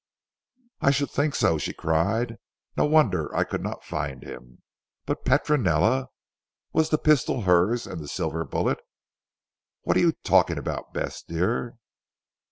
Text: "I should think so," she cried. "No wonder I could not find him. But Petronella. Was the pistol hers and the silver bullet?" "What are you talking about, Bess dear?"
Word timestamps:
"I 0.79 0.89
should 0.89 1.11
think 1.11 1.35
so," 1.35 1.59
she 1.59 1.73
cried. 1.75 2.37
"No 2.75 2.85
wonder 2.85 3.29
I 3.35 3.43
could 3.43 3.61
not 3.61 3.83
find 3.83 4.23
him. 4.23 4.63
But 5.05 5.25
Petronella. 5.25 6.07
Was 6.73 6.89
the 6.89 6.97
pistol 6.97 7.41
hers 7.43 7.85
and 7.85 8.01
the 8.01 8.07
silver 8.07 8.43
bullet?" 8.43 8.79
"What 9.83 9.97
are 9.97 9.99
you 9.99 10.13
talking 10.23 10.57
about, 10.57 10.91
Bess 10.91 11.21
dear?" 11.21 11.77